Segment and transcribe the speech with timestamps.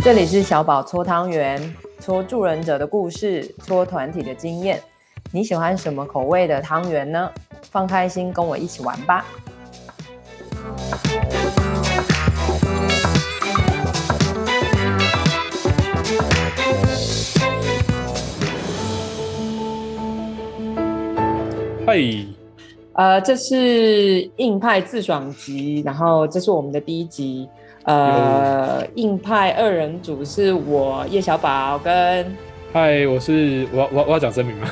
[0.00, 4.80] 这里是小宝搓汤圆，搓助人者的故事，搓团体的经验。
[5.32, 7.30] 你喜欢什么口味的汤圆呢？
[7.62, 9.26] 放开心，跟我一起玩吧。
[21.84, 21.98] 嗨，
[22.92, 27.48] 呃，这是硬派自爽集，然后这是我们的第一集。
[27.88, 32.36] 呃，硬派二人组是我叶小宝跟，
[32.70, 34.70] 嗨，我是我我我要讲真名吗？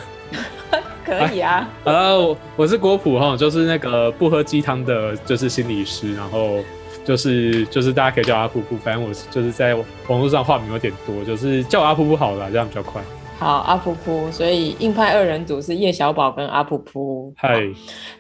[1.02, 1.66] 可以啊。
[1.84, 6.58] 呃，我我是郭普哈，就是那个不喝鸡汤的，就是心理师，然后
[7.06, 9.74] 就是就是大家可以叫阿噗噗，反正我就是在
[10.08, 13.00] 网络上化名有点多，就是叫我阿噗噗好了，这样比较快。
[13.38, 17.30] 好，阿噗噗，所以硬派二人组是叶小宝跟阿噗噗。
[17.36, 17.60] 嗨，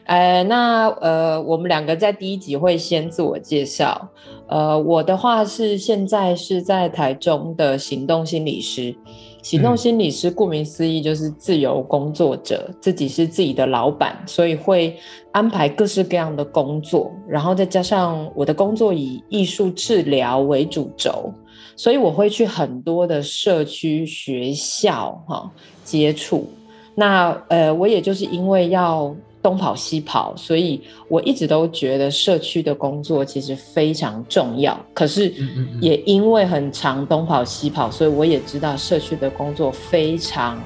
[0.04, 4.10] 呃，那呃，我们两个在第一集会先自我介绍。
[4.46, 8.94] 呃，我的话是现在是在台中的行动心理师。
[9.42, 14.94] 行动心理师顾名思义就是自由工作者，自己是自己的老板，所以会
[15.32, 21.32] 安排各式各样的工作，然后再加上我的工作以艺术治疗为主轴。
[21.76, 25.50] 所以我会去很多的社区学校哈、哦、
[25.84, 26.50] 接触，
[26.94, 34.76] 那呃我也就是因为要东跑西跑，所以我一直都觉得社区的工作其实非常重要。
[34.92, 35.32] 可是
[35.80, 40.60] 也因为很长东跑西跑，所以我也知道社区的工作非常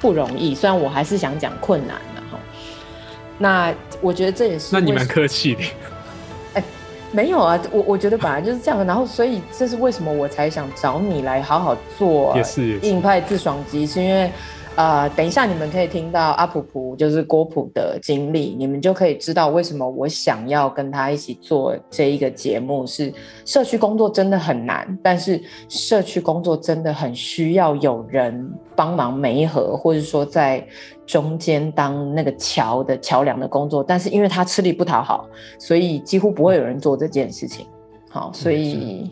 [0.00, 0.54] 不容易。
[0.54, 2.38] 虽然我还是想讲困难的哈。
[3.36, 5.60] 那我觉得这也是，那你蛮客气的。
[7.12, 12.34] 没有啊，我我觉得本来就是这样，然后所以这是为什么我才想找你来好好做
[12.82, 14.30] 硬派自爽机，是因为。
[14.74, 22.86] 呃，等一下，你们可以听到阿普普就是郭普的经历，你们就可以知道为什么我想要跟他一起做这一个节目。
[22.86, 23.12] 是
[23.44, 25.38] 社区工作真的很难，但是
[25.68, 30.66] 社区工作真的很需要有人帮忙媒合，或者说在
[31.04, 33.84] 中间当那个桥的桥梁的工作。
[33.84, 37.66] 但是因为他吃力不讨好，所以几乎不会有人做这件事情。
[38.08, 39.10] 好，所以。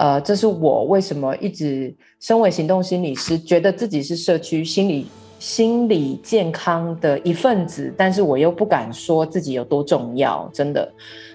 [0.00, 5.06] 呃，这是我为什么一直身为行动心理师，觉得自己是社区心理
[5.38, 10.90] 心理健康的一份子，但是我又不敢说自己有多重要，真的。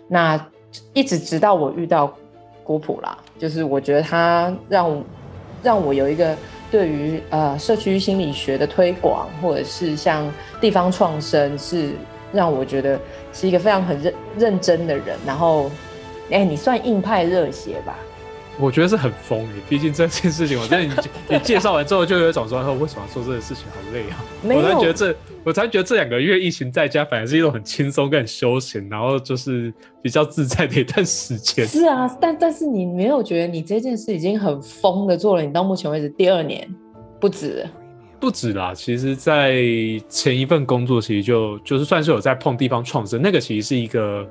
[0.08, 0.44] 那
[0.94, 2.12] 一直直到我遇到
[2.64, 5.04] 郭普啦，就是我觉得他让
[5.62, 6.36] 让我有一个
[6.72, 10.28] 对于呃社区心理学的推广，或者是像
[10.60, 11.92] 地方创生，是
[12.34, 13.00] 让我觉得
[13.32, 15.16] 是一个非常很认认真的人。
[15.24, 15.70] 然后，
[16.32, 17.96] 哎，你算硬派热血吧？
[18.58, 20.94] 我觉得是很疯诶，毕竟这件事情，我觉得你
[21.30, 24.24] 你介绍完之后，就有一种说，为什么要做这个事情，好累啊！
[24.44, 31.68] 我才觉得这，我才觉得这两个月疫情在家，反而是一种很轻松跟很休闲，然后就是比较自在的一段时间。
[31.68, 35.44] 是啊，但但是你没有觉得你这件事已经很疯的做了？
[35.44, 36.66] 你到目前为止第二年
[37.20, 37.68] 不止，
[38.22, 38.74] 不止啦。
[38.74, 39.62] 其实，在
[40.08, 44.26] 前一份工作，其实就就是算是有在碰地方创生，那个其实是一个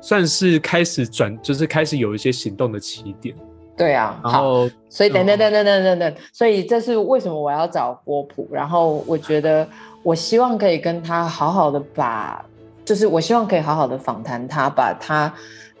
[0.00, 3.36] 算是开始转，就是开始有一些行动的起点。
[3.78, 8.48] 对啊，好，所以等等等等等等等，所以这是为什么我要找郭普。
[8.50, 9.66] 然后我觉得，
[10.02, 12.44] 我希望可以跟他好好的把，
[12.84, 15.32] 就是我希望可以好好的访谈他，把他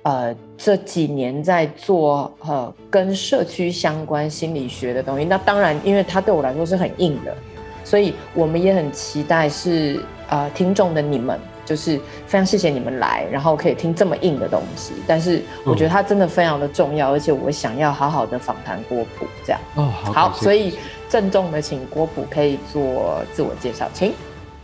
[0.02, 5.24] 呃这几年在做呃跟社区相关心理学的东西。
[5.24, 7.34] 那当然，因为他对我来说是很硬的，
[7.82, 11.36] 所以我们也很期待是呃听众的你们。
[11.68, 14.94] 就是非常谢谢你们来，然后可以听这么硬的东西。
[15.06, 19.60] 但是我觉得它真的非常的重要，嗯、而且我想要好好的访谈郭普这样。
[19.74, 20.72] 哦，好，好，所以
[21.10, 24.14] 郑重的请郭普可以做自我介绍，请。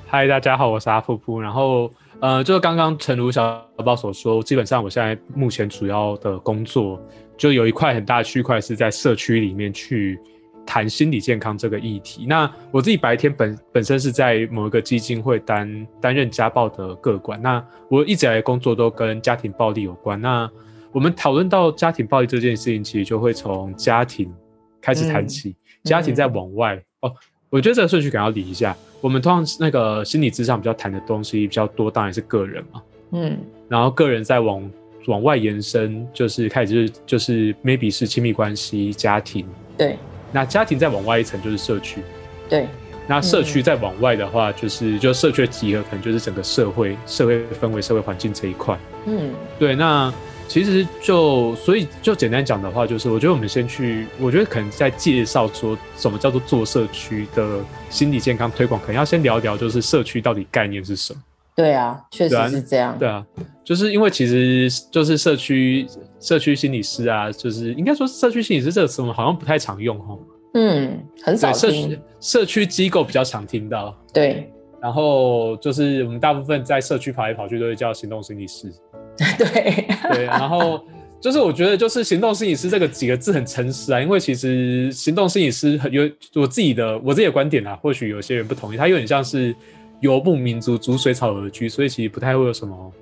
[0.06, 1.38] 嗨，大家好，我是阿噗噗。
[1.38, 6.98] 然后呃，就是刚刚诚如小宝所说，基本上我现在目前主要的工作
[7.36, 10.19] 就有一块很大的区块是在社区里面去。
[10.67, 20.21] 谈心理健康这个议题，那我自己白天本本身是在某一个基金会担担任家暴的个管，那我一直以来工作都跟家庭暴力有关。
[20.21, 20.51] 那
[20.91, 24.33] 我们讨论到家庭暴力这件事情，其实就会从家庭
[24.81, 27.15] 开始谈起，嗯、家庭再往外、嗯、哦。
[27.51, 28.77] 我觉得这个顺序可能要理一下。
[29.01, 32.83] 我们通常那个心理咨商比较谈的东西比较多，当然是个人嘛，
[33.13, 33.39] 嗯，
[33.69, 34.69] 然后个人再往
[35.07, 39.47] 往外延伸，就是开始就是就是 maybe 是亲密关系、家庭，
[39.78, 39.97] 对。
[40.34, 42.03] 那家庭再往外一层就是社区，
[42.48, 42.66] 对。
[43.07, 48.77] 那社区再往外的话，就是、嗯、就社区的集合，可能就是整个社会、社会氛围、社会环境这一块。
[49.04, 49.77] 嗯，对。
[49.77, 50.13] 那
[50.48, 57.60] 其实就所以就简单讲的话，就是我觉得我们先去，我觉得可能在介绍说什么叫做做社区的
[57.91, 61.21] 心理健康推广，可能要先聊一聊就是社区到底概念是什么。
[61.54, 62.98] 对啊，确实是这样。
[62.98, 63.24] 对啊，
[63.62, 65.86] 就是因为其实就是社区
[66.18, 70.18] 社区心理师啊，就是应该说社区心理师这个词我们好像不太常用哈。
[70.54, 71.60] 嗯，很少听。
[71.60, 73.97] 社区社区机构比较常听到。
[74.12, 74.51] 对。
[74.80, 78.72] 然后就是我们大部分在社区跑来跑去都会叫行动心理师。
[79.39, 79.86] 对。
[80.12, 80.80] 对，然后。
[81.21, 86.03] 就是我觉得，就是行动心理师这个几个字很诚实啊，因为其实行动心理师很有
[86.34, 89.57] 我自己的我自己的观点啊，或许有些人不同意，他有点像是
[90.01, 92.93] 游牧民族逐水草而居，所以其实不太会有什么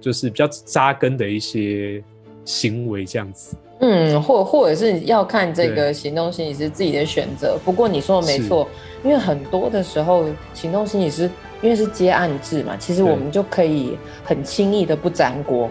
[0.00, 2.02] 就是比较扎根的一些
[2.44, 3.56] 行为这样子。
[3.80, 7.58] 嗯，或或者是要看这个行动心理师自己的选择。
[7.62, 8.66] 不过你说的没错，
[9.04, 15.68] 因为很多的时候行动心理师因为是接案制嘛，其实我们就可以很轻易的不沾锅。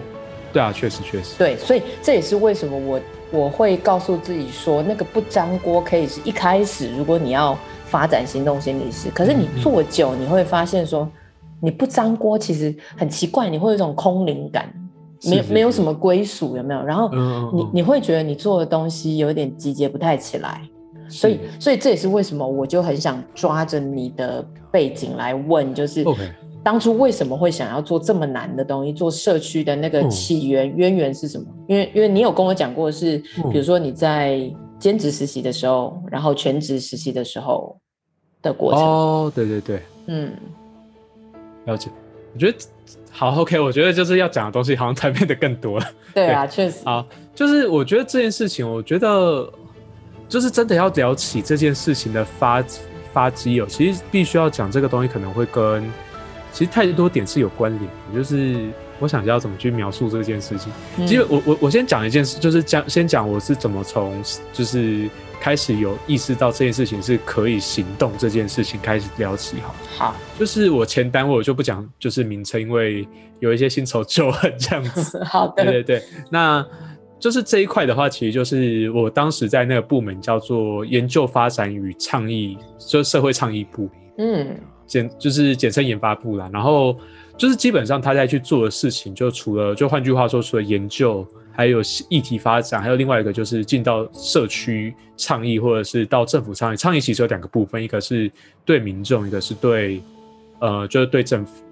[0.54, 1.36] 对啊，确实确实。
[1.38, 3.02] 对，所以这也是为什么我
[3.32, 11.08] 我会告诉自己说，那个不粘锅可以是一开始，如果你要发展行动心理师，可是你做久，你会发现说，
[11.62, 14.72] 你不粘锅其实很奇怪，你会有一种空灵感，
[15.30, 16.84] 没没有什么归属，有没有？
[16.84, 17.10] 然后
[17.54, 20.62] 你你会觉得你做的东西有点集结不太起来，
[21.08, 26.04] 所以所以这也是为什么我就很想抓着你的背景来问，就是。
[26.66, 28.92] 当初为什么会想要做这么难的东西？
[28.92, 31.46] 做社区的那个起源渊源是什么？
[31.68, 33.20] 因为因为你有跟我讲过是，
[33.52, 34.52] 比如说你在
[34.86, 37.76] 兼职实习的时候，然后全职实习的时候
[38.40, 38.80] 的过程。
[38.80, 40.32] 哦，对对对，嗯，
[41.66, 41.90] 了解。
[42.32, 42.56] 我觉得
[43.10, 45.88] 好 OK，我觉得就是要讲的东西好像才变得更多了。
[46.14, 46.86] 对啊，确实。
[46.86, 47.04] 好，
[47.34, 49.52] 就是我觉得这件事情，我觉得
[50.30, 52.64] 就是真的要聊起这件事情的发
[53.12, 55.84] 发机哦，其实必须要讲这个东西可能会跟。
[56.54, 58.70] 其实太多点是有关联的，就是
[59.00, 60.72] 我想要怎么去描述这件事情。
[60.98, 65.10] 嗯、其实我我我先讲一件事，就是讲先讲我是怎么从就是
[65.40, 69.76] 开始有意识到这件事情是可以行动这件事情开始聊起好。
[69.98, 73.08] 好，就是我前单位我就不讲就是名称，因为
[73.40, 75.24] 有一些新仇旧恨这样子。
[75.26, 76.66] 好的，对对对，那
[77.20, 83.90] 就是这一块的话，其实就是我当时在那个部门叫做研究发展与倡议，就是社会倡议部。
[84.18, 84.56] 嗯。
[84.88, 86.96] 简就是简称研发部啦，然后
[87.38, 96.78] 就是基本上他在去做的事情，就除了就换句话说，除了研究，还有议题发展，还有另外一个就是进到社区倡议，或者是到政府倡议。
[96.78, 98.32] 倡议其实有两个部分，一个是
[98.64, 100.02] 对民众，一个是对
[100.60, 101.64] 呃就是对政府。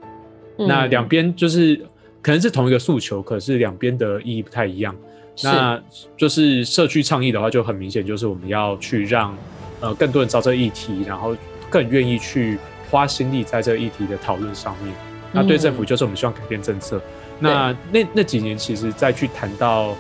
[0.58, 1.76] 嗯、那两边就是
[2.22, 4.94] 可能是同一个诉求，可是两边的意义不太一样。
[5.42, 5.82] 那
[6.18, 9.36] 就是社区倡议的话，就很明显就是我们要去让
[9.80, 11.36] 呃更多人知道这个议题，然后
[11.70, 12.58] 更愿意去。
[12.92, 14.94] 花心力在这个议题的讨论上面，
[15.34, 16.98] 那对政府就是我们希望改变政策。
[16.98, 17.04] 嗯、
[17.40, 19.96] 那那那几年，其实再去谈到，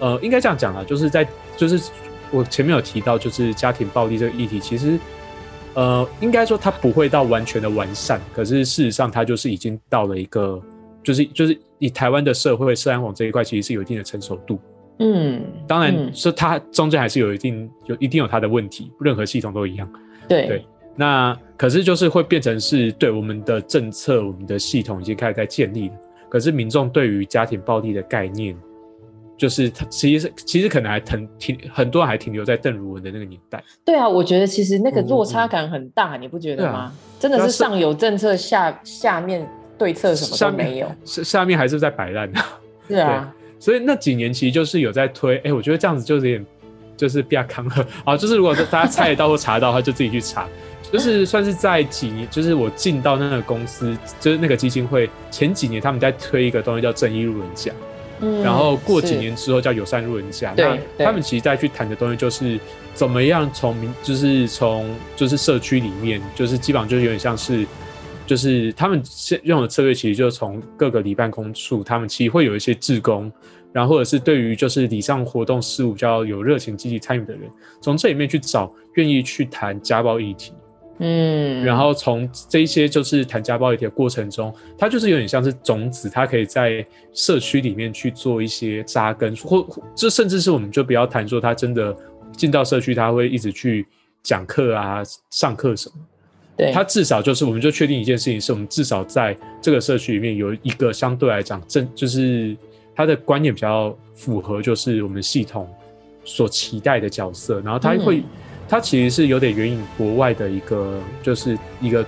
[0.00, 1.24] 呃，应该这样讲啊，就是在
[1.56, 1.90] 就是
[2.30, 4.98] 我前面有提到，就是家庭暴力这个议题，其实
[5.74, 10.60] 呃，应该说它不会到完全的完善，可是事实上它就是已经到了一个，
[11.02, 14.58] 就是就是以台湾的社会社安网这一块，其实是有一定的成熟度。
[14.98, 19.88] 嗯，当然是它中间还是有一定有一定有它的问题，任何系统都一样。
[20.28, 20.66] 对对。
[20.96, 25.94] 那可是就是会变成是对我们的政策、我们的系统已经开始在建立了。
[26.28, 28.56] 可是民众对于家庭暴力的概念，
[29.36, 33.62] 就是他其实其实可能还停停很多人还停留在邓如文的那个年代。
[33.84, 36.78] 对啊，我觉得其实那个落差感很大，嗯、你不觉得吗？
[36.78, 39.46] 啊、真的是上有政策，下下面
[39.76, 42.40] 对策什么都没有，下下面还是在摆烂呢。
[42.88, 45.36] 是啊，所以那几年其实就是有在推。
[45.38, 46.46] 哎、欸，我觉得这样子就是有点
[46.96, 48.16] 就是比较康了 啊。
[48.16, 50.48] 就是如果大家猜得到或查得到的话，就自己去查。
[50.90, 57.72] 就是算是在几年，就是我进到那个公司，就是那个基金会前几年，他们在推一个东西叫正义路人甲，
[58.20, 60.52] 嗯，然后过几年之后叫友善路人甲。
[60.56, 62.58] 那他们其实在去谈的东西就是
[62.92, 67.66] 怎么样从民，就是从就是社区里面，就是基本上就是有点像是，
[68.26, 73.32] 就是他们现用的策略，其实就是从各个里办公处，他们其实会有一些志工，
[73.72, 80.52] 然后或者是对于就是礼尚活动事务比较有热情积极参与的人，从这里面去找愿意去谈家暴议题。
[80.98, 91.96] 嗯，然后从这一些就是谈家暴议题的过程中，它就是有点像是种子，它可以在社区里面去做一些扎根，或这甚至是我们就不要谈说他真的
[92.36, 93.84] 进到社区，他会一直去
[94.22, 95.94] 讲课啊、上课什么。
[96.56, 102.56] 对，他至少就是我们就确定一件事情，是我们至少在这个社区里面有一个相对来讲正，就是
[102.94, 105.68] 他的观念比较符合，就是我们系统
[106.22, 108.18] 所期待的角色，然后他会。
[108.18, 108.24] 嗯
[108.72, 112.02] 它其实是有点援引国外的一个，就是一个，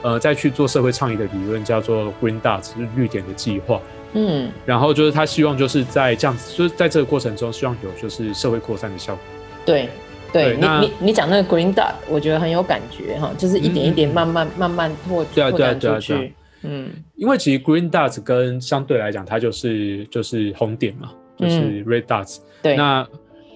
[0.00, 3.78] 呃，在去做社会倡议的理论，叫做 Green Dot，就是绿点的计划。
[4.14, 9.22] 嗯，然后就是他希望就是在这样子，就是在这个过程中，希望有就是社会扩散的效果。
[9.66, 9.90] 对，
[10.32, 16.32] 对，对你你你讲那个 Green Dot，我觉得很有感觉哈，就是一点一点慢慢、嗯、慢慢拓拓展出去。
[16.62, 22.38] 嗯，因为其实 Green Dots 跟相对来讲，它就是就是红点嘛，就是 Red Dots。
[22.38, 23.06] 嗯、对，那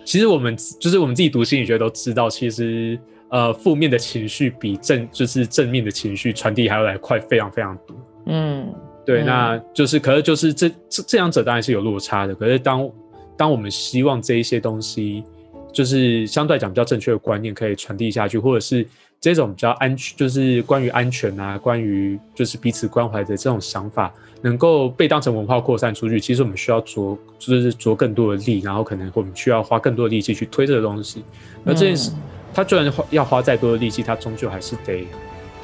[0.05, 2.99] 其实我们就是我们自己读心理学都知道，其实
[3.31, 7.97] 呃负面的情绪比正就是正面的情绪传递还要来快，非常非常多。
[8.27, 8.73] 嗯，
[9.05, 12.91] 对，嗯、那就是可是就是这这这两者当然是有落差的，可是当
[13.37, 15.25] 当我们希望这一些东西
[15.73, 18.87] 就是相对来讲比较正确的观念可以传递下去，或者是。
[19.33, 24.13] 这种比较安全，就是关于安全啊，关于就是彼此关怀的这种想法，
[24.43, 26.21] 能够被当成文化扩散出去。
[26.21, 31.25] 其实我们需要着，就是着更多的力，然后可能我们需要花更多的力气去推这个东西。
[31.63, 32.11] 那这件事，
[32.53, 35.07] 他就算要花再多的力气，他终究还是得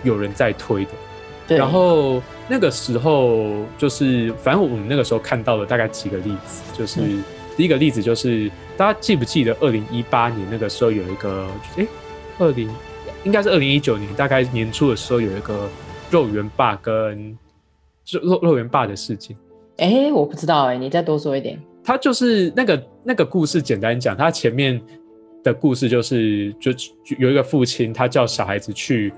[0.05, 0.91] 有人在推的。
[1.47, 1.59] 对。
[1.59, 7.01] 然后那个时候，就是反正我们那个时候看到了大概几个例子，就是
[7.59, 11.87] 第一个例子就是大家记不记得二零一八年那个时候有一个，哎，
[12.39, 12.71] 二零。
[13.25, 15.69] 应该是二零一九年，大概年初的时候，有一个
[16.11, 17.37] 肉圆爸跟
[18.11, 19.37] 肉肉肉圆爸的事情。
[19.77, 21.61] 哎、欸，我不知道哎、欸，你再多说一点。
[21.83, 24.81] 他就是那个那个故事，简单讲，他前面
[25.43, 26.71] 的故事就是，就
[27.19, 29.13] 有一个父亲，他叫小孩子去，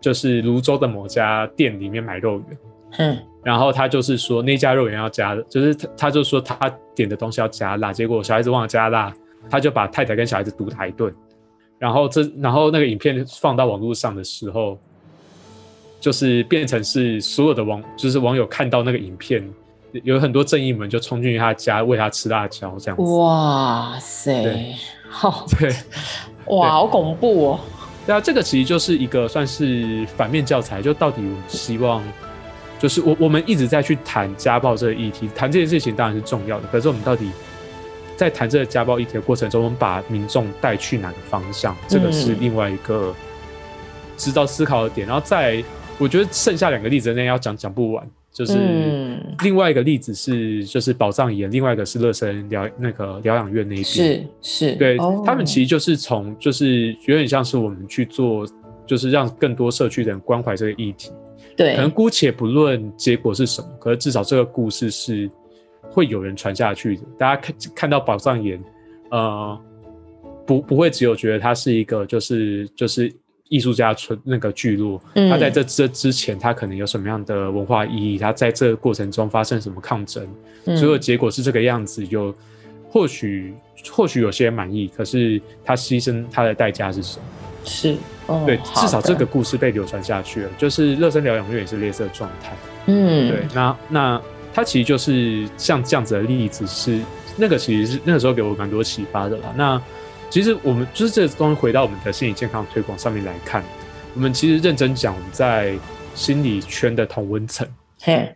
[0.00, 2.58] 就是泸州的某家店里面买肉圆。
[2.98, 3.18] 嗯。
[3.42, 6.56] 然后他就是说那家肉圆要加，就是他他就说他
[6.94, 9.12] 点的东西要加辣，结果小孩子忘了加辣，
[9.50, 11.14] 他就把太太跟小孩子毒打一顿。
[11.84, 14.78] 然后这，然后那个影片放到网络上的时候，
[16.00, 19.46] 就是变成是所有的网，就是网友看到那个影片，
[20.02, 23.02] 有很多正义们就冲进去他家喂他吃辣椒，这样子。
[23.02, 24.74] 哇塞，对，
[25.10, 25.70] 好，对，
[26.46, 27.60] 哇，好恐怖哦。
[28.06, 32.02] 对啊，这个其实就是一个算是反面教材，就到底我们希望，
[32.78, 37.28] 就是我我们一直在去谈家暴这个议题，谈这件事情当然是重要的，可是我们到底。
[38.16, 41.76] 在谈这个家暴议题的过程中，我们把民众带去哪个方向？
[41.88, 43.14] 这个是另外一个
[44.16, 45.06] 值得思考的点。
[45.06, 45.62] 然后再，
[45.98, 48.08] 我觉得剩下两个例子那要讲讲不完。
[48.32, 53.84] 就是另外一个例子是，就是宝藏岩，另外一个是乐生疗那个疗养院那边。
[53.84, 58.44] 是是，对，他们其实就是从就是有点像是我们去做，
[58.86, 61.12] 就是让更多社区的人关怀这个议题。
[61.56, 65.30] 对，可能姑且不论结果是什么，可是至少这个故事是。
[65.90, 68.62] 会有人传下去的，大家看看到宝藏岩，
[69.10, 69.58] 呃，
[70.44, 73.12] 不不会只有觉得它是一个就是就是
[73.48, 78.18] 艺术家村那个聚落，嗯，他在这这之前，它可能有什么样的文化意义？
[78.18, 80.26] 它在这个过程中发生什么抗争？
[80.64, 82.34] 嗯，最后结果是这个样子，有
[82.90, 83.54] 或许
[83.92, 87.24] 或许有些人满意，可是他牺牲他的代价是什么？
[87.64, 92.52] 是，哦，对，至少这个故事被流传下去了，就是乐生疗养院也是类似的状态，
[92.86, 94.22] 嗯，对，那那。
[94.54, 97.00] 它其实就是像这样子的例子，是
[97.36, 99.52] 那个其实是那个时候给我蛮多启发的啦。
[99.56, 99.82] 那
[100.30, 103.62] 其实我们就是这个东西回到我们的心理健康推广上面来看，
[104.14, 105.76] 我们其实认真讲，我们在
[106.14, 107.68] 心理圈的同温层，
[108.00, 108.32] 嘿，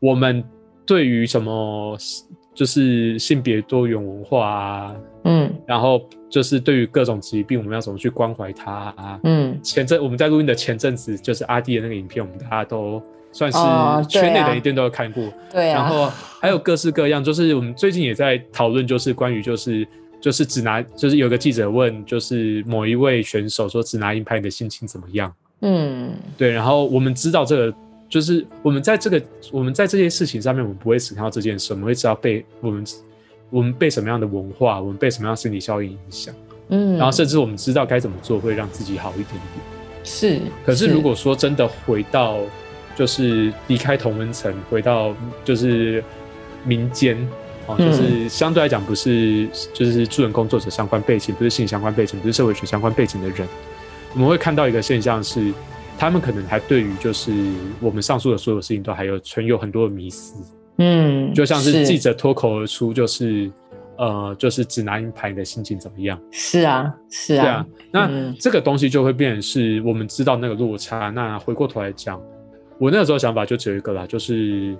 [0.00, 0.44] 我们
[0.84, 1.96] 对于什么
[2.54, 13.02] 就是性别多元文化啊，嗯，然后就是对于各种疾病，我们要怎么去关怀它啊，嗯，前阵我们在录音的前阵子，就是阿弟的那个影片，我们大家都。
[13.34, 13.58] 算是
[14.10, 19.88] 圈内的一定都有看过，对啊，然后还有各式各样，就是我们最近也在讨论，就是关于就是
[20.20, 25.34] 就是只拿，就是有个记者问，就是某一位选手说只拿银牌，你的心情怎么样？
[25.62, 27.74] 嗯，对，然后我们知道这个，
[28.06, 32.84] 就是我们在这个我们在这些事情上面，我们不会只看到这件事，我们会知道被我们
[33.52, 36.34] 我们被什么样的文化，我们被什么样的心理效应影响，
[36.70, 40.02] 嗯，然后甚至我们知道该怎么做会让自己好一点点。
[40.02, 42.38] 是，可是如果说真的回到。
[42.94, 45.16] 就是离开同温层，回到
[45.46, 46.04] 就是
[46.62, 47.16] 民间，
[47.66, 53.48] 哦，就是相对来讲不是就是助人工作者相关背景，不是性相关背景，不是社会学相关背景的人，
[54.12, 55.54] 我们会看到一个现象是，
[55.98, 57.32] 他们可能还对于就是
[57.80, 60.34] 我们上述的所有事情都还有存有很多的迷思，
[60.76, 63.50] 嗯，就像是记者脱口而出，就是
[63.98, 66.20] 呃，就是只拿银牌，你的心情怎么样？
[66.30, 72.20] 是啊，是啊，对啊，那这个东西就会变成是我们知道那个落差，那回过头来讲。
[72.78, 74.76] 我那个时候想法就只有一个啦，就是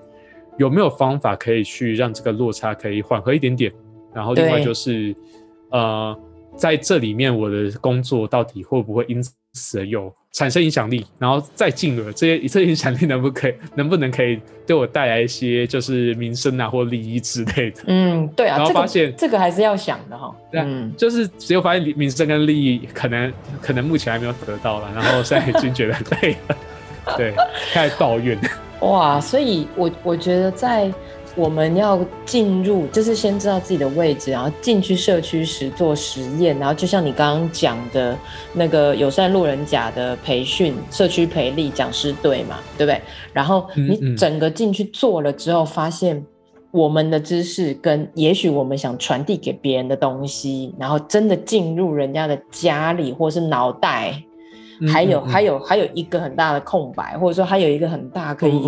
[0.57, 3.71] 有没有方法可以去让这个落差可以缓和一点点，
[4.13, 5.15] 然后另外就是，
[5.69, 6.17] 呃，
[6.57, 9.23] 在这里面我的工作到底会不会因
[9.53, 17.83] 此而有产生影响力，然后再进而这些这些影响力能不可以能不能可以对我带来一些就是名声啊或利益之类的？
[17.85, 20.35] 嗯，对啊，然后发现这个还是要想的哈。
[20.53, 26.57] 嗯，就是只有发现名声跟利益可能可能目前还没有得到了，然后现在已经觉得累了。
[27.15, 27.33] 对，
[27.71, 28.37] 开始抱怨。
[28.81, 30.91] 哇，所以我我觉得在
[31.35, 38.15] 我们要进入，就是先知道自己的位置，然后进去社区时做实验，然后就像你刚刚讲的
[38.53, 43.01] 那个友善路人甲的培训，社区培力讲师队嘛，对不对？
[43.33, 46.23] 然后你整个进去做了之后，发现
[46.69, 54.21] 我们的知识跟也许我们想传递给别人的东西，然后真的进入人家的家里或是脑袋，
[54.87, 58.61] 还有还有还有一个很大的空白，或者说还有一个很大可以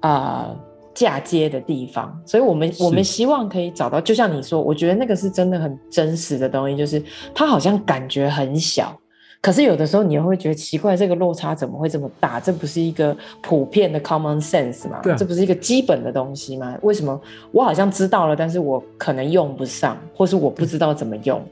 [0.00, 0.48] 啊。
[0.50, 0.56] 呃
[0.94, 7.02] 嫁接的地方，所以我们我们希望可以找到，就像你说，我觉得那个是真的很真实的东西，就是
[7.34, 8.94] 它好像感觉很小，
[9.40, 12.38] 可是有的时候你又会觉得奇怪，这个落差怎么会这么大？
[12.38, 15.00] 这不是一个普遍的 common sense 吗？
[15.16, 16.76] 这不是一个基本的东西吗？
[16.82, 17.20] 为什么
[17.50, 21.42] 我好像知道了，但是我可能用不上，或是我不知道怎么用？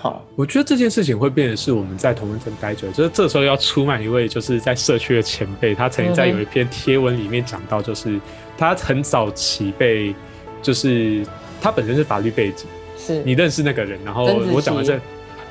[0.00, 8.20] 好，我觉得这件事情会变得是我们在同温层待久，就是这时候要出卖一位就是在社区的前辈，他曾经在有一篇贴文里面讲到，就是
[8.56, 10.14] 他很早期被，
[10.62, 11.26] 就是
[11.60, 15.00] 他本身是法律背景，是你认识那个人，然后我讲完这，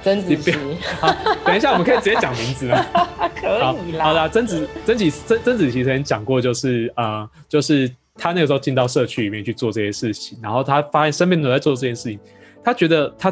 [0.02, 0.54] 曾子琪，
[1.02, 1.14] 好，
[1.46, 2.86] 等一下我们可以直接讲名字吗？
[3.36, 3.48] 可
[3.90, 12.18] 以啦，好啦，曾子曾子曾曾子琪曾经讲过，就是呃，就是他那个时候进到社区里面去做这些事情，然后他发现身边都在做这件事情，
[12.64, 13.30] 他觉得他。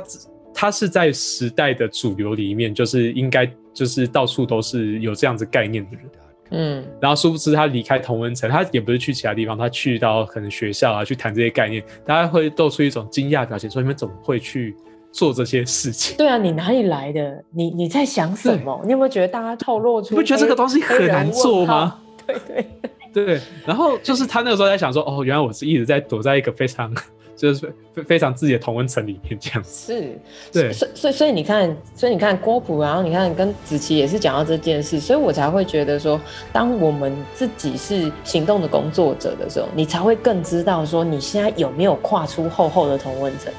[0.56, 6.06] 他是在时代的主流里面，就是应该就是到处都是有这样子概念的人，
[6.52, 14.74] 嗯，然后殊不知他离开同温层，他也不是去其他地方，他去到可能学校啊，去谈这些概念，大家会露出一种惊讶表情，说你们怎么会去
[15.12, 16.16] 做这些事情？
[16.16, 17.44] 对啊，你哪里来的？
[17.52, 18.82] 你你在想什么？
[18.86, 20.12] 你有没有觉得大家透露出？
[20.12, 22.00] 你不觉得这个东西很难做吗？
[22.26, 22.66] 对对
[23.14, 26.94] 对，对，然后就是他那个时候在想说，哦，原来我是一直在躲在一个非常。
[27.36, 30.20] 就是非非常自己的同温层里面这样子，是，
[30.52, 36.20] 对，所所以所以你看，所以你看郭普，然后你看跟子琪也是讲到这件事，所以我才会觉得说，
[36.54, 43.52] 当我们自己是行动的工作者的时候，你才会更知道说你现在有没有跨出厚厚的同温层。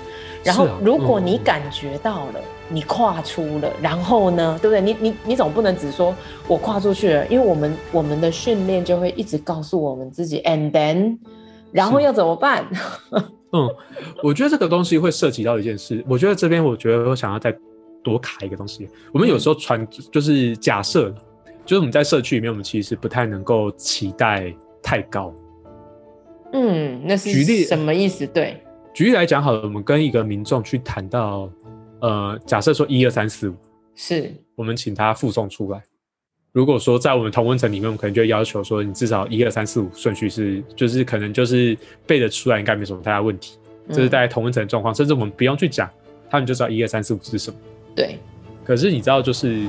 [0.42, 4.80] 然后如果你感觉到了，你跨出了，然后呢，对不对？
[4.80, 6.14] 你你你总不能只说
[6.46, 11.18] 我跨出去了，因为我们我们的训练就会一直告诉我们自己，and then，
[11.72, 12.64] 然后要怎么办？
[13.52, 13.68] 嗯，
[14.22, 16.04] 我觉得这个东西会涉及到一件事。
[16.08, 17.56] 我觉得这边，我觉得我想要再
[18.02, 18.88] 多卡一个东西。
[19.12, 21.10] 我们有时候传就是假设，
[21.64, 25.32] 就是我们在社区里面，我们其实不太能够期待太高。
[26.52, 28.26] 嗯，那是举例什么意思？
[28.26, 31.50] 对，举例来讲，好了，我们跟一个民众去谈到，
[32.00, 33.54] 呃，假设说一二三四五，
[33.94, 35.82] 是我们请他复诵出来。
[36.56, 43.58] 如果说在我们同温层里面，我们可能就要求说，你至少一二三四五顺序是，就是可能就是背得出来，应该没什么太大问题。
[43.90, 45.86] 这是大家同温层状况，甚至我们不用去讲，
[46.30, 47.58] 他们就知道一二三四五是什么。
[47.94, 48.18] 对。
[48.64, 49.66] 可是你知道，就是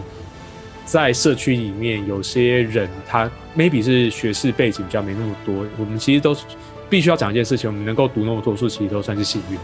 [0.86, 6.34] 在社区里面，有些人他 maybe 是学士背景比较没那么多，我们其实都
[6.90, 9.58] 必须要讲一件事情，我们能够读那么多书，其实都算是幸运，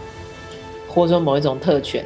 [0.88, 2.04] 或者说某一种特权。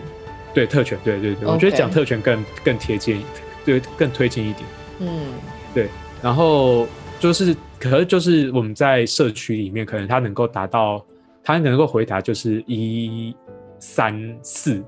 [0.54, 3.20] 对，特权，对对.我觉得讲特权更更贴近，
[3.64, 4.64] 对，更推进一点。
[5.00, 5.32] 嗯，
[5.72, 5.88] 对，
[6.22, 6.86] 然后
[7.20, 11.04] 就是，可是就是我们在社区里面，可能他能够达到，
[11.42, 13.34] 他能够回答就是一
[13.78, 14.82] 三四，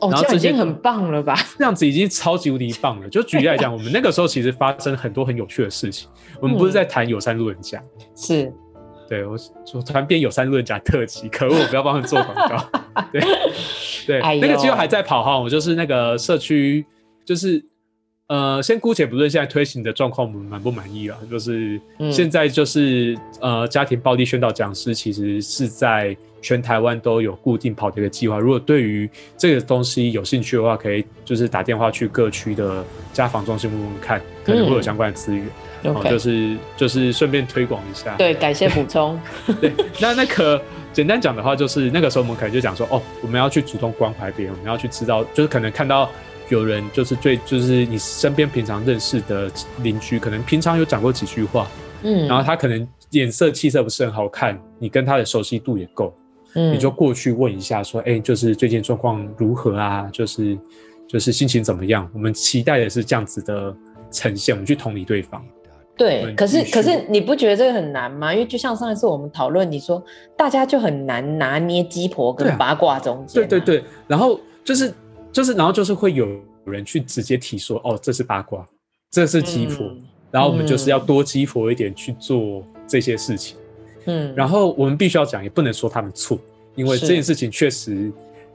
[0.00, 1.36] 哦，这样已经很棒了吧？
[1.58, 3.08] 这样子已经超级无敌棒了。
[3.08, 6.08] 就举例来讲，我们那个时候其实发生很多很有趣的事情。
[6.42, 7.82] 我们不是在谈友善路人甲，
[8.16, 8.52] 是，
[9.08, 9.36] 对我
[9.74, 12.70] 我突然变友善路人甲特辑，可恶，我不要帮他们做广告。
[13.12, 13.22] 对
[14.06, 16.84] 对，哎、那个机会还在跑哈，我就是那个社区，
[17.24, 17.64] 就是。
[18.28, 21.16] 呃，先姑且不论现在推行的状况，我们满不满意啊？
[21.30, 28.40] 就是现在就是、嗯、呃，家庭暴力宣导讲师其实是在全台湾都有固定跑的一个计划。
[28.40, 35.46] 如果对于这个东西有兴趣的话，可以就是打电话去各区的家访中心问问看，可能会有相关的资源。
[35.84, 36.10] 然后、嗯 okay.
[36.10, 38.16] 就是就是顺便推广一下。
[38.16, 39.16] 对，感谢补充。
[39.60, 40.60] 对，那那个
[40.92, 46.10] 简单讲的话，就是那个时候我们可能就讲说，哦，我们要去主动关怀别人，我们要去知道，就是可能看到。
[46.48, 49.50] 有人就是最就是你身边平常认识的
[49.82, 51.66] 邻居，可能平常有讲过几句话，
[52.02, 56.14] 嗯，然后他可能脸色气色不是很好看，你跟他的熟悉度也够，
[56.54, 60.08] 嗯，你就过去问一下，说，哎、欸，就是最近状况如何啊？
[60.12, 60.56] 就是
[61.08, 62.08] 就是心情怎么样？
[62.14, 63.74] 我们期待的是这样子的
[64.12, 65.44] 呈现，我们去同理对方。
[65.96, 68.32] 对，可是可是你不觉得这个很难吗？
[68.32, 70.00] 因为就像上一次我们讨论，你说
[70.36, 74.94] 大家就很难拿捏鸡婆跟八卦中间、啊，对对对，然后就是。
[75.36, 76.26] 就是，然后就是会有
[76.64, 78.66] 人去直接提说，哦，这是八卦，
[79.10, 83.54] 这是鸡婆，嗯、然后我们就是要多鸡婆一点去做这些事情，
[84.06, 86.38] 嗯，然后我们必须要讲，也不能说他们错，
[86.74, 88.10] 因为这件事情确实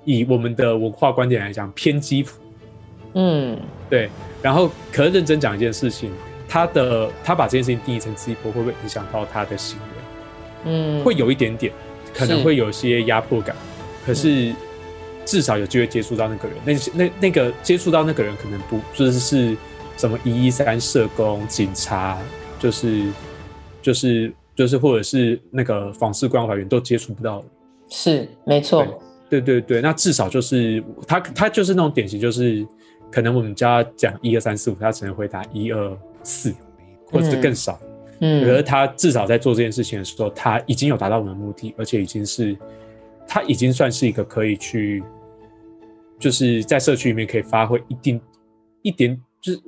[0.05, 2.33] 以我们的文化观点来讲偏鸡婆，
[3.13, 4.09] 嗯，对，
[4.41, 6.11] 然后可是认真讲一件事情，
[6.49, 10.71] 他的他把这件事情定义成鸡婆，会不会影响到他的行为？
[10.71, 11.71] 嗯，会有一点点，
[12.11, 13.55] 可能会有些压迫感，
[14.03, 14.51] 可是
[15.25, 16.57] 至少有机会接触到那个人。
[16.65, 19.57] 那那那个接触到那个人，可能不就是是
[19.97, 22.17] 什么一一三社工、警察，
[22.59, 23.03] 就是
[23.81, 27.43] 就是就是或者是那个访视关怀员都接触不到。
[27.89, 28.85] 是，没错。
[29.29, 32.67] 对对对，那至少就是他他就是那种典型，就是
[33.09, 36.53] 可能我们叫他讲一二三四五，他只能回答一二四，
[37.09, 37.79] 或者是更少。
[38.19, 42.57] 嗯，可是他至少在做这件事情的时候，他已经有达到我们的目的，而且已经是
[43.27, 45.03] 他已经算是一个可以去，
[46.19, 48.19] 就是在社区里面可以发挥一定
[48.81, 49.59] 一点就是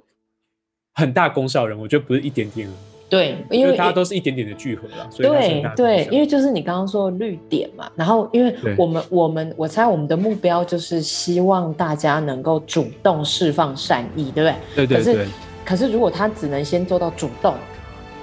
[0.94, 2.70] 很大功效的人，我觉得不是一点点。
[3.10, 14.88] 对，因为大家都是一点点的聚合了，所以对对，因为就是你刚刚说的绿点嘛，然后因为我们我们我猜我们的目标就是希望大家能够主动释放善意，对不对？
[14.88, 15.14] 对对对。
[15.16, 15.32] 可是
[15.64, 17.54] 可是如果他只能先做到主动，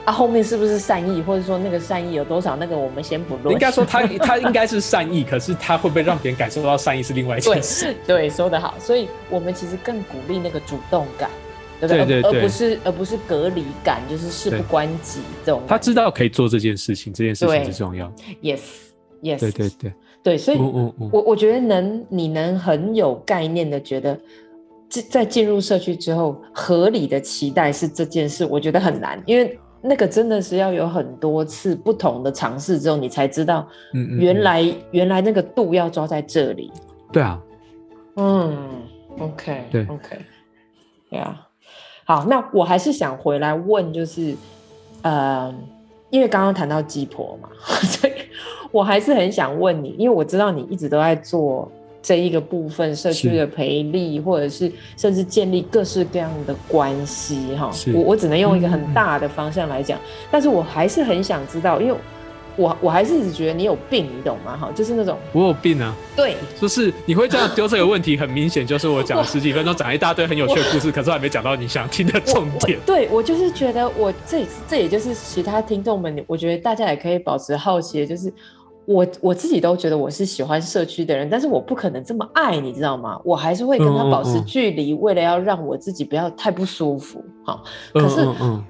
[0.05, 3.53] 啊，后面是不是善意，或者说那个善意有多少，那个我们先不论。
[3.53, 7.95] 应该说他 他应该是善意，可是他会不会让别人感受到善意是另外一件事。
[8.07, 11.31] 对，对，说得好，所以我们其实更鼓励那个主动感。
[11.81, 15.63] 对对对，而不是而不是隔离感，就是事不关己这种。
[15.67, 18.07] 他知道可以做这件事情，这件事情是重要。
[18.43, 24.21] Yes，Yes，对对对对，所以，我我觉得能你能很有概念的觉得，
[25.09, 36.71] 在进入社区之后，合理的期待是这件事，我觉得很难，因为那个真的是要有很多次不同的尝试之后，你才知道，原来原来那个度要抓在这里。
[37.11, 37.41] 对啊，
[38.17, 38.83] 嗯
[39.19, 40.19] ，OK，对，OK，
[41.09, 41.47] 对啊。
[42.05, 44.35] 好，那我还是想回来问，就是，
[45.03, 45.55] 呃，
[46.11, 47.49] 因为刚刚谈到鸡婆嘛，
[47.83, 48.13] 所以
[48.73, 51.71] 我还是很想问你，因为我知道你一直都在做
[52.03, 61.95] 这一个部分，社区的培力，或者是甚至建立各式各样的关系，哈，我我只能用一个很大的方向来讲，嗯，但是我还是很想知道，因为。
[62.57, 64.55] 我我还是一直觉得你有病，你懂吗？
[64.55, 65.95] 哈，就是那种我有病啊。
[66.17, 72.79] 对，就是你会这样丢这个问题，很明显就是我讲了 十几分钟，讲一大堆很有趣的故事，可是还没讲到你想听的重点。
[72.85, 78.31] 对，我就是觉得我这这也就是其他听众们，我觉得大家也可以保持好奇的，就是。
[78.91, 83.21] 我我自己都觉得我是喜欢社区的人，但是我不可能这么爱，你知道吗？
[83.25, 87.25] 我还是会跟他保持距离，为了要让我自己不要太不舒服。
[87.45, 87.63] 好，
[87.95, 88.27] 可是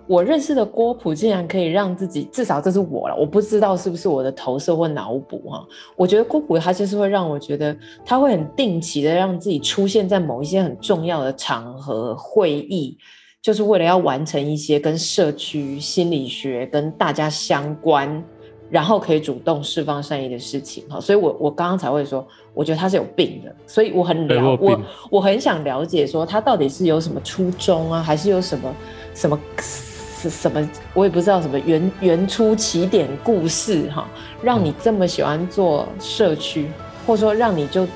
[0.07, 5.67] 我认识的郭普竟然可以让自己，至少这是我了，我不知道是不是我的投射或脑补哈。
[5.97, 12.99] 我觉得郭普他就是会让我觉得他会很定期的让自己出现在某一些很重要的场合会议，
[13.41, 18.23] 就是为了要完成一些跟社区心理学跟大家相关。
[18.71, 24.81] 然后可以主动释放善意的事情，哈，所以我我刚刚才会说，我觉得他是有病的，所以我很了我我，
[25.11, 28.75] 我很想了解说他到底是有什么初衷啊，还是有什么
[29.13, 34.09] 什么什什么，我也不知道什么原原初起点故事哈，
[34.43, 36.69] 让你这么喜欢做社区，
[37.07, 37.87] 或者说让你就。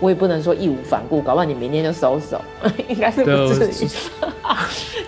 [0.00, 2.40] 我也不能说义无反顾，搞不好你明天就收手，
[2.88, 3.88] 应该是不至于，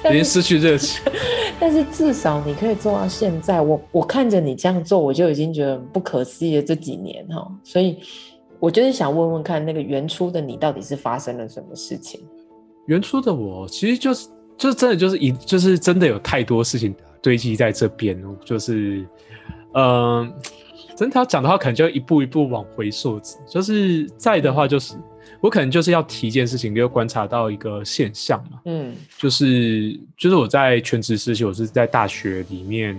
[0.10, 1.00] 已经失去热情。
[1.60, 6.62] 但是至少你可以做到现在，我我看着你这样做，我就已经觉得不可思议了。
[6.62, 7.98] 这几年哈，所以
[8.58, 12.20] 我就是想问问看，那个原初的你到底是发生了什么事情？
[12.86, 19.06] 原初的我其实就是就是真的就是一就是真的有太多事情堆积在这边，就是
[19.74, 19.84] 嗯。
[19.84, 20.28] 呃
[21.00, 23.18] 真的要讲的话，可能就一步一步往回溯。
[23.48, 24.94] 就是在的话，就是
[25.40, 28.60] 我可能就是要提一件事情，就观察到一个现象嘛。
[28.66, 32.94] 嗯，就是就是我在全职实习，我是在大学里面，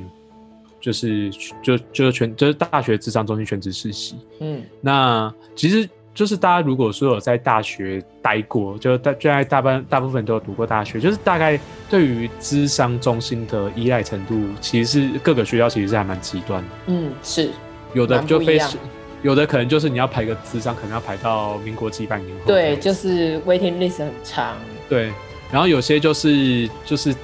[0.79, 1.29] 就是
[1.61, 4.15] 就就是全就是大学智商中心全职实习。
[4.39, 16.69] 嗯，那其实就是大家如果说有在大学待过，就大就在大半大部分都有读过大学，就是大概对于智商中心的依赖程度，其实是各个学校其实是还蛮极端的。
[16.87, 17.51] 嗯，是。
[17.93, 18.77] 有的就非是，
[19.21, 22.45] 有的可能就是你要排个智商，可能要排到民国几百年后。
[22.47, 24.55] 对，就是 waiting list 很长。
[24.89, 25.11] 对，
[25.51, 27.15] 然后有些就是就是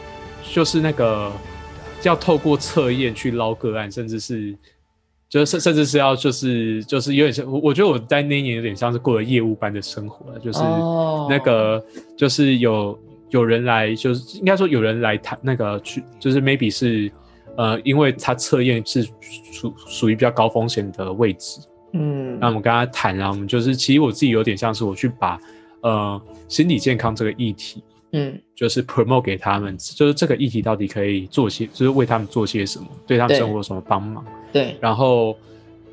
[0.44, 1.32] 就是那个
[2.04, 4.56] 要透过测验去捞个案，甚至是
[5.30, 10.60] 就是甚至是要就是就是有点像我，我觉得我在那一年有点像是过了业务般的生活了，就是
[11.30, 11.84] 那个
[12.18, 13.00] 就是有
[13.30, 17.12] 有人来，就是应该说有人来谈那个去，就是 maybe 是。
[17.58, 19.04] 呃，因为他测验是
[19.52, 21.60] 属属于比较高风险的位置，
[21.94, 25.40] 嗯，那我们跟他谈，然后我们就是，其实我自己有点像是我去把，
[25.82, 35.36] 呃，心理健康这个议题，嗯，就是 promote 给他们，就是这个议题到底可以做些，就是为他们做些什么，对他们生活有什么帮忙，对，然后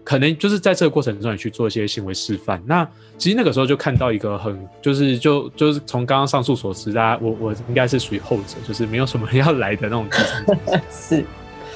[0.04, 2.62] 可能就是在这个过程中，你去做一些行为示范。
[2.66, 10.06] 那其实那个时候就看到一个很，就是就就是从刚刚上述所知，大家我我应该是属于后者，就是没有什么要来的那种。
[10.92, 11.24] 是。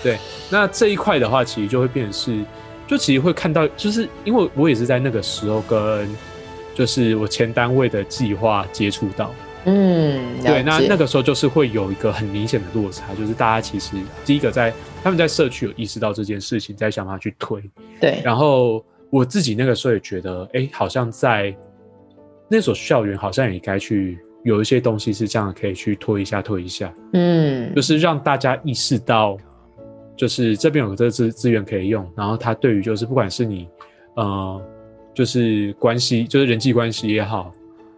[0.02, 0.18] 对，
[0.50, 2.44] 那这一块的话，其实就会变成是，
[2.86, 6.08] 就其实会看到，就是因为我也是在那个时候跟，
[6.74, 9.30] 就是我前单位的计划接触到。
[9.64, 17.60] 嗯，对，那那个时候就是会有一个很明显的落差，就是大家其实第一个在他们在社区有意识到这件事情，在想办法去推。
[18.00, 21.54] 对，然后我自己那个时候也觉得，哎、欸，好像在
[22.48, 26.90] 那所校园，好像也该去有一些东西是这样可以去推一下，推一下。
[27.12, 29.36] 嗯，就是让大家意识到，
[30.18, 33.66] 就是这边有这个资资源可以用，然后他对于就是不管是你
[34.16, 34.62] 呃，
[35.14, 37.50] 就是关系，就是人际关系也好，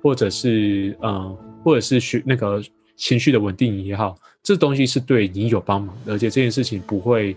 [0.02, 1.36] 或者是呃。
[1.62, 2.58] 或者是学那个
[2.96, 7.36] 情绪的稳定也好，这东西是对你有帮忙的，而且这件事情不会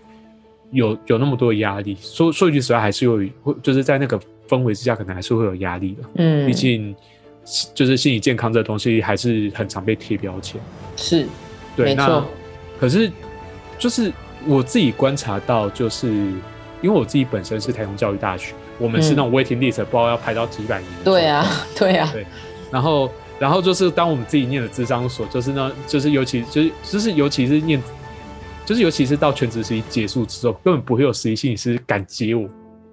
[0.72, 1.94] 有有那么多压力。
[2.00, 4.18] 说说一句实话，还是有会就是在那个
[4.48, 6.02] 氛围之下，可能还是会有压力的。
[6.14, 6.96] 嗯，毕竟
[7.74, 10.58] 就是心理健康这东西还是很常被贴标签。
[10.96, 11.26] 是，
[11.76, 12.24] 对，那
[12.80, 13.12] 可是
[13.78, 14.10] 就是
[14.46, 20.90] 我自己观察到，就是因为我自己本身是台中教育大学，我们是那种 waiting list，不知道要排到几百年。
[21.04, 22.26] 对啊， 对啊，对，
[22.70, 23.10] 然后。
[23.36, 27.82] 然后就是当我们自己念的咨商所，就是呢，就是尤其就是就是尤其是念，
[28.64, 32.48] 就是尤其是到全职实习结束之后，根本不会有实习心理师敢接我。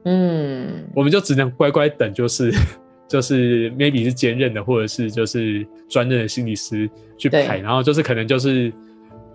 [0.05, 2.51] 嗯，我们就只能乖乖等，就是
[3.07, 8.73] 就是 maybe 是兼任的，或者是就是专任的心理师去排，然后就是可能就是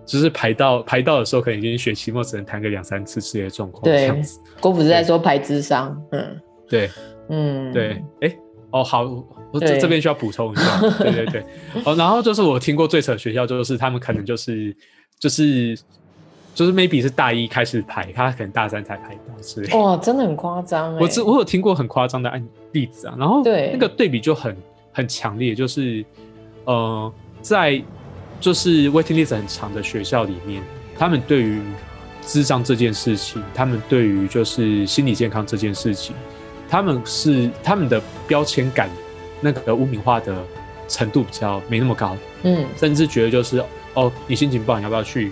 [0.07, 3.83] 就是排到排到的时候，可能已经学期末只能谈个两三次之类的状况。
[3.83, 4.09] 对，
[4.59, 6.89] 郭不是在说排智商，嗯，对，
[7.29, 8.35] 嗯，对，哎。
[8.69, 9.03] 哦，好，
[9.53, 11.43] 我这这边需要补充一下， 对对对，
[11.85, 14.75] 哦，然后就是我听过最扯的学校，就是他们可能就是
[15.17, 15.73] 就是
[16.53, 24.55] 就是 maybe 是大一开始排，他可能大三才排到，是哇，真的很夸张哎，我只我有听过很夸张的案例子啊，然后对那个对比就很
[24.91, 26.05] 很强烈，就是
[26.65, 27.81] 呃，在
[28.39, 30.63] 就是 waiting list 很长的学校里面，
[30.97, 31.61] 他们对于
[32.21, 36.15] 智障这件事情，他们对于就是心理健康这件事情。
[36.69, 38.89] 他们是他们的标签感，
[39.39, 40.35] 那个污名化的
[40.89, 45.31] 程度比较没那么高，嗯，甚至觉得就是哦，你心情不好，你要不要去，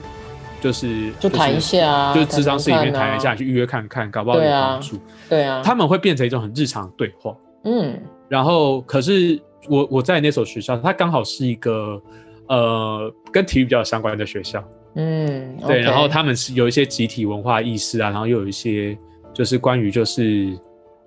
[0.62, 9.38] 就是就谈一下啊，就是智商室里面谈一下，去预约看看，搞不好有帮助，对啊，他们会变成一种很日常的对话，嗯，然后可是
[9.68, 12.02] 我我在那所学校，它刚好是一个
[12.48, 14.64] 呃跟体育比较相关的学校，
[14.96, 18.98] 嗯，对，然后他们是有一些集体文化意识啊，然后又有一些
[19.34, 20.58] 就是关于就是。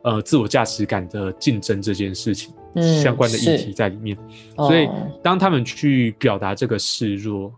[0.04, 4.16] 呃，自我价值感的竞争这件事情，嗯，相关的议题在里面，
[4.56, 4.88] 所以
[5.24, 7.52] 当他们去表达这个示弱，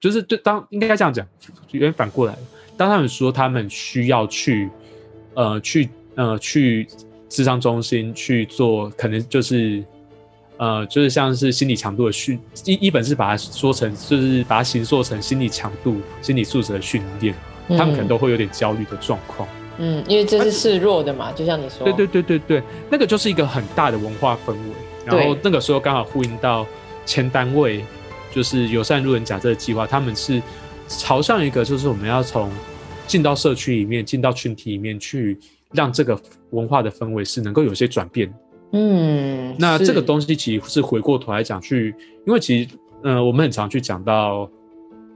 [0.00, 1.24] 就是对当应该这样讲，
[1.70, 2.34] 有点反过来，
[2.78, 4.70] 当他们说他们需要去，
[5.34, 6.88] 呃，去呃去
[7.28, 9.84] 智商中心去做，可能就是
[10.62, 17.34] 呃就是像是心理强度的训一一本是把它说成就是把它形塑成心理强度、心理素质的训练，
[17.70, 19.48] 他们可能都会有点焦虑的状况。
[19.78, 24.74] 嗯，因为这是示弱的嘛，啊、就像你说，对对对对对，那个就是一个很大的文化氛围。
[25.04, 26.64] 然后那个时候刚好呼应到
[27.04, 27.84] 前单位，
[28.32, 30.40] 就是友善路人甲这个计划，他们是
[30.86, 32.48] 朝向一个，就是我们要从
[33.08, 35.36] 进到社区里面，进到群体里面去，
[35.72, 36.16] 让这个
[36.50, 38.32] 文化的氛围是能够有些转变。
[38.72, 41.94] 嗯，那这个东西其实是回过头来讲去，
[42.26, 42.70] 因为其实，
[43.04, 44.50] 嗯、呃，我们很常去讲到，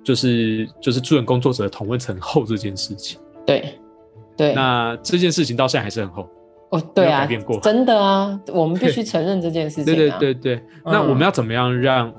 [0.04, 3.18] 就是就是助人工作者的同温层厚这件事情。
[3.44, 3.74] 对。
[4.38, 6.28] 对，那这件事情到现在还是很厚
[6.68, 6.78] 哦。
[6.94, 9.86] 对啊，改变过，真的啊，我们必须承认这件事情、啊。
[9.86, 12.10] 对对对对，那我们要怎么样让？
[12.10, 12.14] 嗯、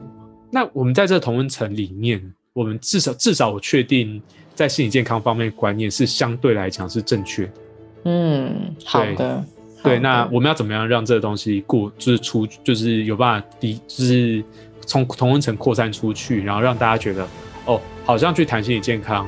[0.52, 2.20] 那我们在这个同温层里面，
[2.54, 4.20] 我们至少至少我确定
[4.56, 7.48] 在心理健康方面观念是相对来讲是正确。
[8.06, 9.46] 嗯，好的。
[9.88, 14.44] 对，那我们要怎么样让这个东西过，就是出，就是有办法抵，就是
[14.86, 17.28] 从同温层扩散出去，然后让大家觉得
[17.66, 19.28] 哦，好像去谈心理健康。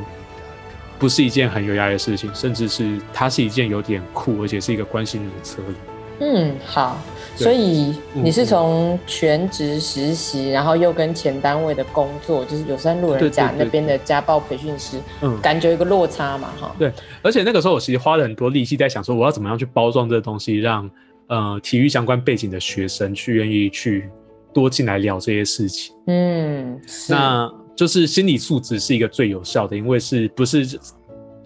[1.00, 5.76] 不是一件很有压力的事情，甚至是它是一件有点酷，而且是一个关心人的策略。
[6.20, 6.98] 嗯，好，
[7.36, 16.76] 所以你是从全职实习，然后又跟前单位的工作，就是友善路人甲那边的家暴培训师，嗯，感觉有个落差嘛，哈。
[16.78, 20.90] 对，而且那个时候我其实花了很多力气在想说，我要怎么样去包装这个东西，让
[21.28, 24.10] 呃体育相关背景的学生去愿意去
[24.54, 25.96] 多进来聊这些事情。
[26.08, 26.80] 嗯，
[27.10, 27.52] 那。
[27.80, 30.68] 就是心理素质是一个最有效的，因为是不是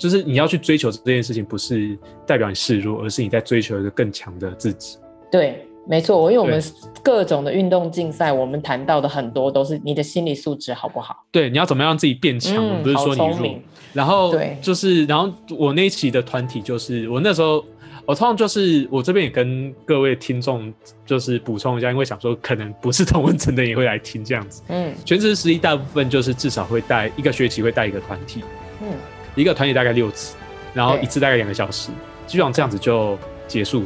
[0.03, 4.97] 就是你要去追求这件事情，不是代表你示弱，而是你在追求一个更强的自己。
[5.31, 6.61] 对，没错，因为我们
[7.01, 11.23] 各种的运动竞赛，我们谈到的很多都是你的心理素质好不好？
[11.31, 12.55] 对，你要怎么样让自己变强？
[12.57, 13.55] 嗯、不是说你弱。
[13.93, 17.63] 然后，对，就是然后我那一期的团体就是我那时候。
[18.05, 20.73] 我通常就是我这边也跟各位听众
[21.05, 24.61] 就是补充一下，因为想说可能不是同文层的也会来听这样子。
[24.67, 28.41] 嗯，全职实习大部分就是至少会带一个学期会带一个团体。
[28.81, 28.89] 嗯，
[29.35, 30.35] 一个团体大概六次，
[30.73, 31.89] 然后一次大概两个小时，
[32.27, 33.17] 基本上这样子就
[33.47, 33.83] 结束。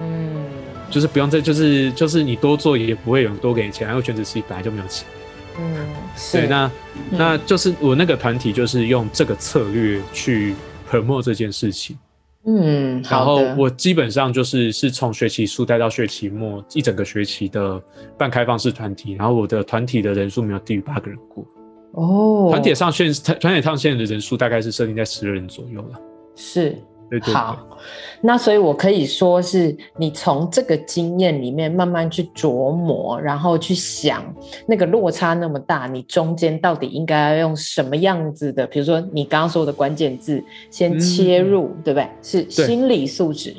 [0.00, 0.44] 嗯，
[0.90, 5.06] 就是不用再就是就是你多做也不会有人多给你钱，因为全职实习本来就没有钱。
[5.58, 5.86] 嗯，
[6.32, 10.54] 对，那、嗯、那就是我那个团体就是用这个策略去
[10.90, 11.98] promote 这件事情。
[12.44, 17.82] 嗯，然后我基本上就是是从学期初带到学期末一整个学期的
[18.18, 21.44] 半开放式团体，然后我的团体的人数没有低于八个人过。
[21.96, 26.00] 哦，团体上线团团体上线的人数大概是设定在十人左右了。
[26.34, 26.76] 是。
[27.08, 27.64] 对对对，好，
[28.20, 34.24] 那所以我可以说是你从这个经验里面慢慢去琢磨，然后去想
[34.66, 38.66] 那个落差那么大，你中间到底应该要用什么样子的？
[38.66, 42.08] 比如说你刚刚说的关键字，先切入，嗯、对不对？
[42.20, 43.54] 是心理素质，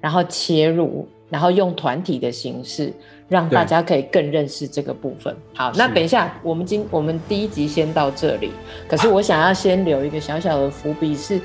[0.00, 2.90] 然后切入，然后用团体的形式
[3.30, 5.34] 让大家可以更认识这个部分。
[5.54, 8.50] 好，那等一下我们今我们第一集先到这里，
[8.86, 11.40] 可是我想要先留一个小小的伏笔是。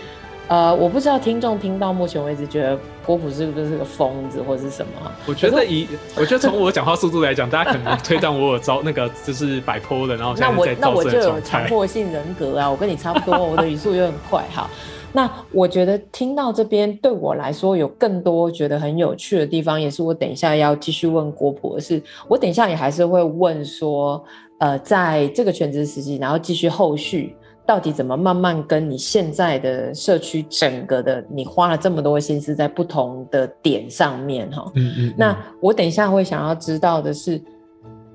[0.47, 5.11] 呃，我不知道听众听到目前为止觉得郭普是不是个疯子或是什么？
[5.25, 14.69] 我觉得以我觉得从我讲话速度来讲，大家可能推断我有招那个就是摆脱的，然后现在在那我那我就有强迫性人格啊，我跟你差不多，我的语速又很快哈。
[15.15, 24.23] 那我觉得听到这边对我来说有更多觉得很有趣的地方，也是我等一下要继续问郭普的是，我等一下也还是会问说，
[24.59, 27.35] 呃，在这个全职时期，然后继续后续。
[27.67, 34.71] 到底怎么慢慢跟你现在的社区整个的，你花了这么多心思在不同的点上面哈？
[34.75, 35.13] 嗯嗯。
[35.17, 37.41] 那我等一下会想要知道的是，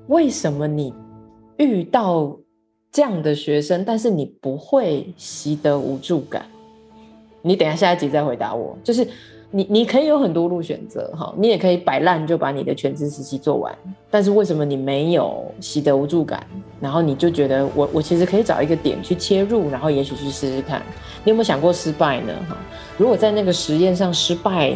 [0.07, 0.93] 为什么你
[1.57, 2.33] 遇到
[2.93, 6.45] 这样的学生，但是你不会习得无助感？
[7.41, 9.07] 你等一下下一集再回答我，就是。
[9.53, 13.77] 你你可以有很多路选择哈，你也可以摆烂就把你的全职实习做完，
[14.09, 16.41] 但是为什么你没有习得无助感？
[16.79, 20.81] 然后你就觉得我我其实可以找一个点去切入，然后也许去试试看。
[21.25, 22.33] 你有没有想过失败呢？
[22.47, 22.55] 哈，
[22.97, 24.73] 如果在那个实验上失败，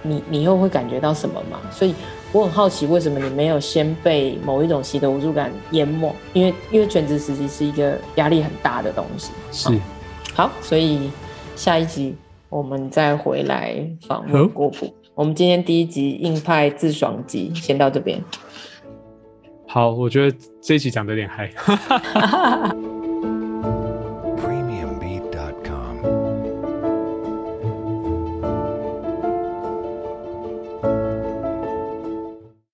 [0.00, 1.60] 你你又会感觉到什么吗？
[1.70, 1.94] 所以
[2.32, 6.10] 我很好奇，为什么你没有先被某一种习得无助感淹没？
[6.32, 9.32] 因为因为全职实习是一个压力很大的东西。
[9.52, 9.68] 是，
[10.32, 11.10] 好，所以
[11.56, 12.14] 下一集。
[12.50, 14.94] 我们再回来访问郭普。
[15.16, 18.22] 我们今天第一集硬派自爽集先到这边。
[19.66, 21.50] 好，我觉得这一集讲的有点嗨。